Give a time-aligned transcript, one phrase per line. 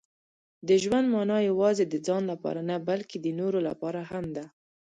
[0.67, 4.45] •د ژوند مانا یوازې د ځان لپاره نه، بلکې د نورو لپاره هم ده.